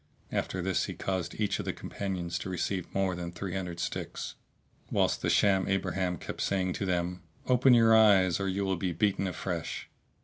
[0.31, 4.33] After this he caused each of the companions to receive more than three hundred sticks,
[4.89, 8.93] whilst the sham abraham kept saying to them "Open your eyes or you will be
[8.93, 9.91] beaten afresh."